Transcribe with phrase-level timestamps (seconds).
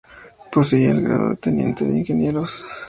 [0.51, 2.65] Poseía el grado de teniente de ingenieros.